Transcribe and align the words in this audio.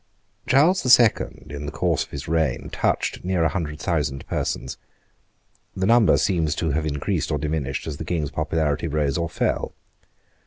Charles 0.47 0.81
the 0.81 0.89
Second, 0.89 1.51
in 1.51 1.67
the 1.67 1.71
course 1.71 2.03
of 2.05 2.09
his 2.09 2.27
reign, 2.27 2.71
touched 2.71 3.23
near 3.23 3.43
a 3.43 3.49
hundred 3.49 3.79
thousand 3.79 4.25
persons. 4.25 4.77
The 5.75 5.85
number 5.85 6.17
seems 6.17 6.55
to 6.55 6.71
have 6.71 6.87
increased 6.87 7.31
or 7.31 7.37
diminished 7.37 7.85
as 7.85 7.97
the 7.97 8.03
king's 8.05 8.31
popularity 8.31 8.87
rose 8.87 9.15
or 9.15 9.29
fell. 9.29 9.75